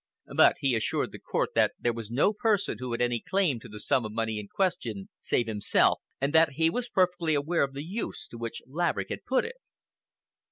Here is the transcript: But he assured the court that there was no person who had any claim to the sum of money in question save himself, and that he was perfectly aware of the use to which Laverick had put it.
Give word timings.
But 0.35 0.55
he 0.61 0.73
assured 0.73 1.11
the 1.11 1.19
court 1.19 1.51
that 1.53 1.73
there 1.79 1.93
was 1.93 2.09
no 2.09 2.33
person 2.33 2.77
who 2.79 2.91
had 2.91 3.01
any 3.03 3.19
claim 3.19 3.59
to 3.59 3.69
the 3.69 3.79
sum 3.79 4.03
of 4.03 4.11
money 4.11 4.39
in 4.39 4.47
question 4.47 5.09
save 5.19 5.45
himself, 5.45 6.01
and 6.19 6.33
that 6.33 6.53
he 6.53 6.71
was 6.71 6.89
perfectly 6.89 7.35
aware 7.35 7.61
of 7.61 7.75
the 7.75 7.85
use 7.85 8.25
to 8.29 8.39
which 8.39 8.63
Laverick 8.65 9.09
had 9.09 9.25
put 9.25 9.45
it. 9.45 9.57